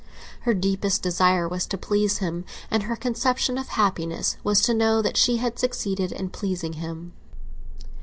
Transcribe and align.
Her 0.49 0.55
deepest 0.55 1.03
desire 1.03 1.47
was 1.47 1.67
to 1.67 1.77
please 1.77 2.17
him, 2.17 2.43
and 2.71 2.81
her 2.81 2.95
conception 2.95 3.59
of 3.59 3.67
happiness 3.67 4.35
was 4.43 4.59
to 4.63 4.73
know 4.73 4.99
that 5.03 5.15
she 5.15 5.37
had 5.37 5.59
succeeded 5.59 6.11
in 6.11 6.29
pleasing 6.31 6.73
him. 6.73 7.13